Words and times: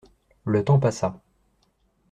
Le 0.45 0.63
temps 0.65 0.79
passa. 0.79 1.21